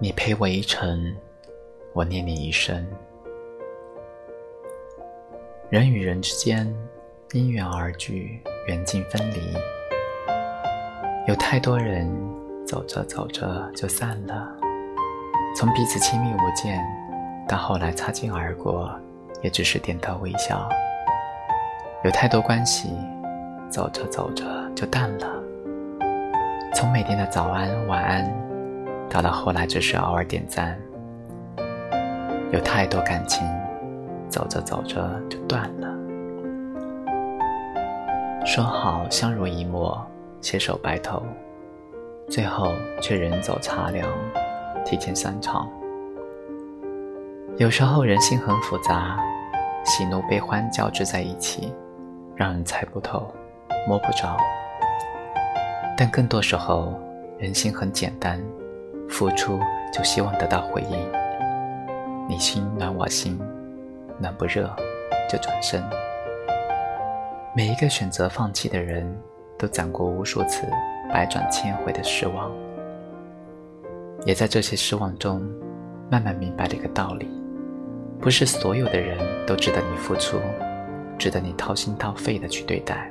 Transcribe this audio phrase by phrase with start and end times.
[0.00, 1.12] 你陪我一程，
[1.92, 2.86] 我念你一生。
[5.68, 6.72] 人与人之间
[7.32, 9.40] 因缘而聚，缘尽分离。
[11.26, 12.08] 有太多人
[12.64, 14.48] 走着走着就散了，
[15.56, 16.80] 从彼此亲密无间，
[17.48, 18.88] 到后来擦肩而过，
[19.42, 20.68] 也只是点头微笑。
[22.04, 22.88] 有太多关系
[23.68, 24.44] 走着走着
[24.76, 25.42] 就淡了，
[26.72, 28.47] 从每天的早安晚安。
[29.10, 30.78] 到了后来，只是偶尔点赞。
[32.50, 33.46] 有太多感情，
[34.28, 35.88] 走着走着就断了。
[38.46, 40.00] 说好相濡以沫，
[40.40, 41.22] 携手白头，
[42.28, 44.08] 最后却人走茶凉，
[44.84, 45.68] 提前散场。
[47.58, 49.18] 有时候人心很复杂，
[49.84, 51.72] 喜怒悲欢交织在一起，
[52.34, 53.26] 让人猜不透，
[53.86, 54.36] 摸不着。
[55.96, 56.94] 但更多时候，
[57.38, 58.40] 人心很简单。
[59.08, 59.58] 付出
[59.92, 60.98] 就希望得到回应，
[62.28, 63.38] 你心暖我心，
[64.18, 64.74] 暖不热
[65.28, 65.82] 就转身。
[67.54, 69.12] 每一个选择放弃的人，
[69.58, 70.66] 都攒过无数次
[71.10, 72.52] 百转千回的失望，
[74.24, 75.40] 也在这些失望中，
[76.10, 77.28] 慢慢明白了一个道理：
[78.20, 80.38] 不是所有的人都值得你付出，
[81.18, 83.10] 值得你掏心掏肺的去对待。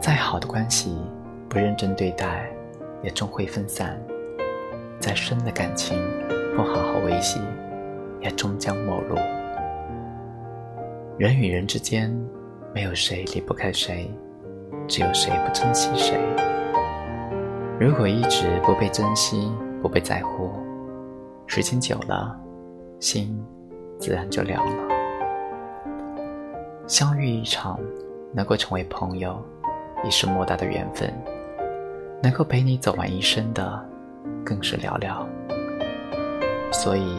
[0.00, 0.96] 再好的关系，
[1.48, 2.50] 不认真对待。
[3.02, 4.00] 也终会分散，
[4.98, 5.98] 再深的感情
[6.56, 7.40] 不好好维系，
[8.20, 9.16] 也终将陌路。
[11.18, 12.10] 人与人之间，
[12.74, 14.10] 没有谁离不开谁，
[14.88, 16.18] 只有谁不珍惜谁。
[17.78, 19.50] 如果一直不被珍惜，
[19.82, 20.50] 不被在乎，
[21.46, 22.38] 时间久了，
[23.00, 23.42] 心
[23.98, 24.94] 自然就凉了。
[26.86, 27.78] 相遇一场，
[28.34, 29.42] 能够成为朋友，
[30.04, 31.12] 已是莫大的缘分。
[32.22, 33.84] 能够陪你走完一生的，
[34.44, 35.26] 更是寥寥。
[36.72, 37.18] 所以，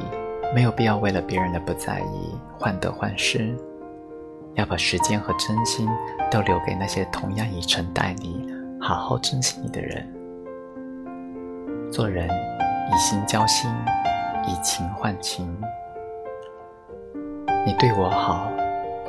[0.53, 3.55] 没有必要为了别人的不在意患得患失，
[4.53, 5.87] 要把时间和真心
[6.29, 8.47] 都留给那些同样以诚待你、
[8.79, 10.07] 好好珍惜你的人。
[11.91, 12.29] 做人，
[12.91, 13.69] 以心交心，
[14.47, 15.55] 以情换情。
[17.65, 18.49] 你对我好，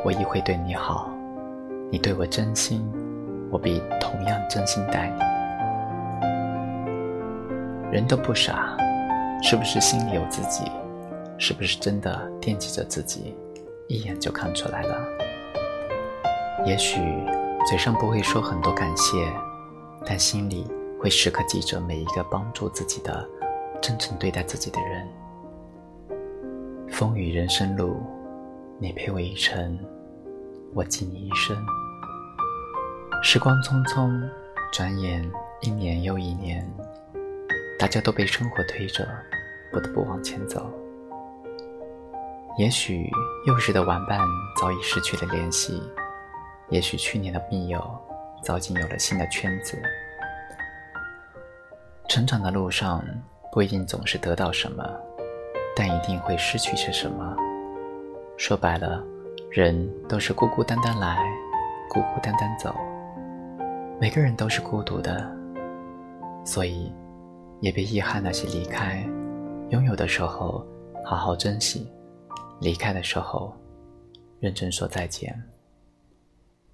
[0.04, 1.08] 我亦会对你好；
[1.90, 2.86] 你对我真心，
[3.50, 5.31] 我必同样真心待你。
[7.92, 8.74] 人都不傻，
[9.42, 10.64] 是不是心里有自己？
[11.36, 13.36] 是不是真的惦记着自己？
[13.86, 14.96] 一眼就看出来了。
[16.64, 17.02] 也许
[17.68, 19.30] 嘴上不会说很多感谢，
[20.06, 20.66] 但心里
[20.98, 23.28] 会时刻记着每一个帮助自己的、
[23.78, 25.06] 真诚对待自己的人。
[26.88, 28.00] 风雨人生路，
[28.78, 29.78] 你陪我一程，
[30.72, 31.54] 我记你一生。
[33.22, 34.26] 时光匆匆，
[34.72, 36.66] 转眼一年又一年。
[37.82, 39.08] 大家都被生活推着，
[39.72, 40.72] 不得不往前走。
[42.56, 43.10] 也许
[43.44, 44.20] 幼时的玩伴
[44.56, 45.82] 早已失去了联系，
[46.68, 47.84] 也许去年的密友
[48.40, 49.76] 早已经有了新的圈子。
[52.08, 53.04] 成长的路上
[53.50, 54.88] 不一定总是得到什么，
[55.74, 57.36] 但一定会失去些什么。
[58.36, 59.02] 说白了，
[59.50, 61.18] 人都是孤孤单单来，
[61.90, 62.72] 孤孤单单走。
[64.00, 65.28] 每个人都是孤独的，
[66.44, 66.94] 所以。
[67.62, 69.08] 也别遗憾那些离开，
[69.70, 70.66] 拥有的时候
[71.04, 71.88] 好好珍惜，
[72.60, 73.56] 离开的时候
[74.40, 75.40] 认真说再见。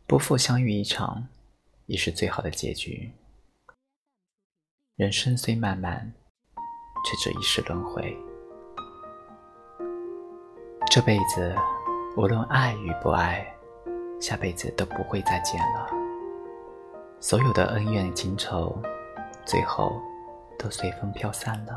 [0.07, 1.29] 不负相遇一场，
[1.85, 3.13] 已是最好的结局。
[4.97, 6.11] 人生虽漫漫，
[7.05, 8.17] 却只一世轮回。
[10.91, 11.55] 这辈子
[12.17, 13.47] 无论爱与不爱，
[14.23, 15.87] 下辈子都不会再见了。
[17.21, 18.75] 所有的恩怨情仇，
[19.45, 19.93] 最后。
[20.59, 21.77] 都随风飘散了。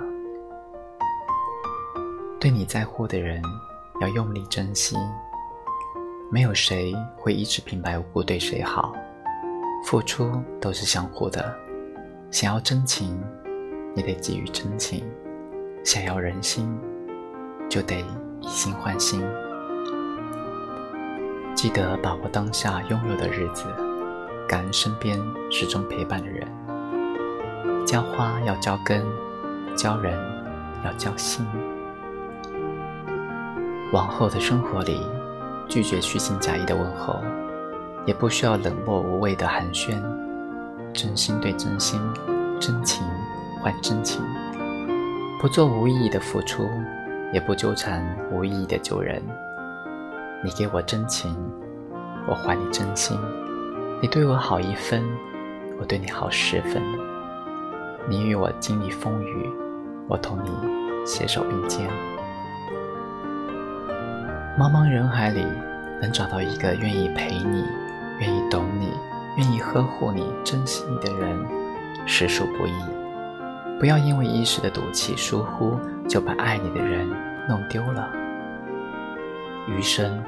[2.40, 3.42] 对你在乎的人，
[4.02, 4.98] 要用力珍惜。
[6.32, 8.96] 没有谁会一直平白无故对谁好，
[9.86, 11.56] 付出都是相互的。
[12.32, 13.22] 想要真情，
[13.94, 15.04] 你得给予真情；
[15.84, 16.66] 想要人心，
[17.70, 18.00] 就得
[18.42, 19.22] 以心换心。
[21.54, 23.66] 记得把握当下拥有的日子，
[24.48, 25.20] 感恩身边
[25.52, 26.48] 始终陪伴的人。
[27.86, 29.06] 浇花要浇根，
[29.76, 30.18] 浇人
[30.86, 31.46] 要浇心。
[33.92, 35.06] 往后的生活里，
[35.68, 37.20] 拒绝虚情假意的问候，
[38.06, 40.02] 也不需要冷漠无味的寒暄。
[40.94, 42.00] 真心对真心，
[42.60, 43.06] 真情
[43.62, 44.22] 换真情。
[45.42, 46.70] 不做无意义的付出，
[47.34, 49.22] 也不纠缠无意义的旧人。
[50.44, 51.36] 你给我真情，
[52.28, 53.18] 我还你真心。
[54.02, 55.04] 你对我好一分，
[55.80, 56.82] 我对你好十分。
[58.08, 59.50] 你与我经历风雨，
[60.08, 61.90] 我同你携手并肩。
[64.60, 65.46] 茫茫人海里，
[66.02, 67.64] 能找到一个愿意陪你、
[68.20, 68.94] 愿意懂你、
[69.38, 71.40] 愿意呵护你、珍惜你的人，
[72.06, 72.74] 实属不易。
[73.80, 77.08] 不要因为一时的赌气疏忽，就把爱你的人
[77.48, 78.10] 弄丢了。
[79.68, 80.22] 余生，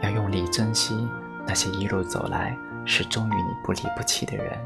[0.00, 1.06] 要用力珍惜
[1.46, 4.58] 那些一路走来始终与你不离不弃的人。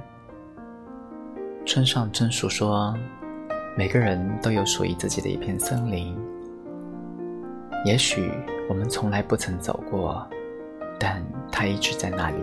[1.67, 2.97] 村上春树说
[3.77, 6.17] ：“每个人都有属于自己的一片森林。
[7.85, 8.33] 也许
[8.69, 10.27] 我们从来不曾走过，
[10.99, 11.23] 但
[11.53, 12.39] 它一直在那里，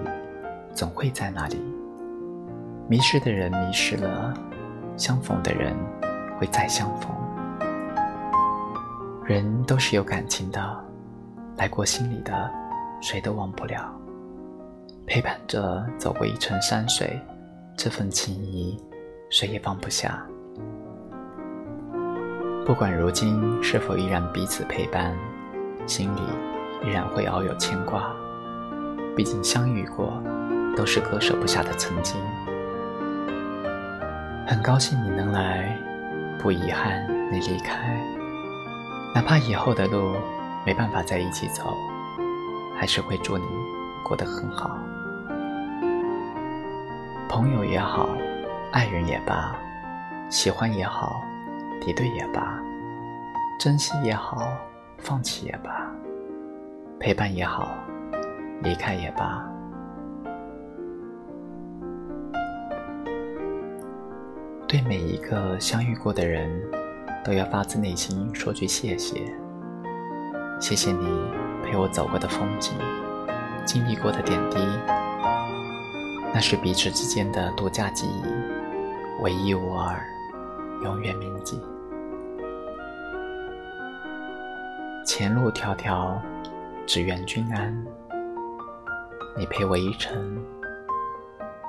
[0.74, 1.62] 总会在那里。
[2.88, 4.34] 迷失的人迷失了，
[4.96, 5.76] 相逢的人
[6.40, 7.12] 会再相逢。
[9.26, 10.86] 人都是有感情的，
[11.58, 12.50] 来过心里的，
[13.02, 13.94] 谁都忘不了。
[15.06, 17.20] 陪伴着走过一程山水，
[17.76, 18.80] 这份情谊。”
[19.30, 20.26] 谁也放不下。
[22.66, 25.16] 不管如今是否依然彼此陪伴，
[25.86, 26.22] 心里
[26.84, 28.14] 依然会遨有牵挂。
[29.16, 30.22] 毕竟相遇过，
[30.76, 32.22] 都是割舍不下的曾经。
[34.46, 35.78] 很高兴你能来，
[36.42, 38.00] 不遗憾你离开。
[39.16, 40.16] 哪怕以后的路
[40.66, 41.74] 没办法在一起走，
[42.78, 43.46] 还是会祝你
[44.04, 44.78] 过得很好。
[47.28, 48.10] 朋友也好。
[48.72, 49.56] 爱人也罢，
[50.30, 51.22] 喜欢也好，
[51.80, 52.60] 敌对也罢，
[53.60, 54.50] 珍惜也好，
[54.98, 55.90] 放弃也罢，
[57.00, 57.78] 陪伴也好，
[58.62, 59.42] 离开也罢，
[64.68, 66.50] 对每一个相遇过的人，
[67.24, 69.34] 都要发自内心说句谢谢。
[70.60, 71.08] 谢谢你
[71.64, 72.74] 陪我走过的风景，
[73.66, 74.58] 经历过的点滴，
[76.34, 78.57] 那是彼此之间的独家记忆。
[79.20, 80.00] 唯一无二，
[80.84, 81.60] 永远铭记。
[85.04, 86.20] 前路迢迢，
[86.86, 87.86] 只愿君安。
[89.36, 90.40] 你陪我一程，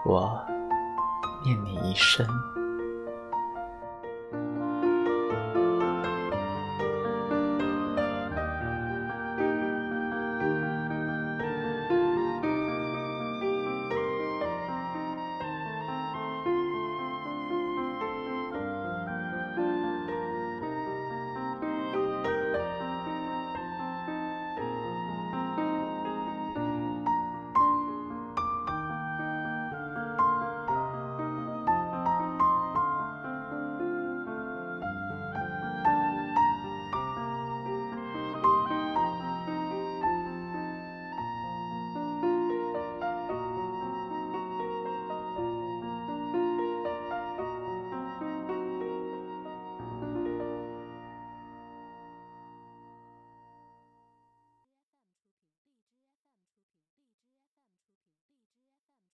[0.05, 0.39] 我
[1.43, 2.27] 念你一生。